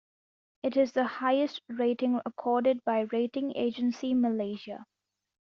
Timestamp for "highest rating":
1.05-2.19